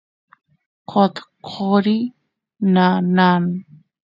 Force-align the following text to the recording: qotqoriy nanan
qotqoriy 0.89 1.99
nanan 2.73 3.43